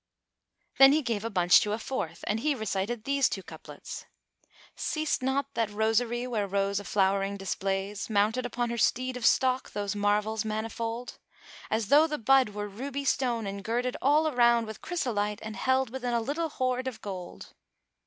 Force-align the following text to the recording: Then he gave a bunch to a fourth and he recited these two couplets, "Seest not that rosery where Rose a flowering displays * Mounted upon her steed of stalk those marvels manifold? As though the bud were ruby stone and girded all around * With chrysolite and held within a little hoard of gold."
Then 0.79 0.93
he 0.93 1.03
gave 1.03 1.23
a 1.23 1.29
bunch 1.29 1.61
to 1.61 1.73
a 1.73 1.77
fourth 1.77 2.23
and 2.25 2.39
he 2.39 2.55
recited 2.55 3.03
these 3.03 3.29
two 3.29 3.43
couplets, 3.43 4.07
"Seest 4.75 5.21
not 5.21 5.53
that 5.53 5.69
rosery 5.69 6.25
where 6.25 6.47
Rose 6.47 6.79
a 6.79 6.83
flowering 6.85 7.37
displays 7.37 8.09
* 8.09 8.09
Mounted 8.09 8.43
upon 8.43 8.71
her 8.71 8.79
steed 8.79 9.15
of 9.15 9.27
stalk 9.27 9.73
those 9.73 9.95
marvels 9.95 10.43
manifold? 10.43 11.19
As 11.69 11.89
though 11.89 12.07
the 12.07 12.17
bud 12.17 12.49
were 12.49 12.67
ruby 12.67 13.05
stone 13.05 13.45
and 13.45 13.63
girded 13.63 13.95
all 14.01 14.27
around 14.27 14.65
* 14.65 14.65
With 14.65 14.81
chrysolite 14.81 15.37
and 15.43 15.55
held 15.55 15.91
within 15.91 16.15
a 16.15 16.19
little 16.19 16.49
hoard 16.49 16.87
of 16.87 16.99
gold." 17.03 17.53